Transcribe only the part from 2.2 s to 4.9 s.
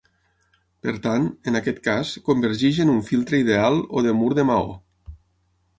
convergeix en un filtre ideal o de mur de maó.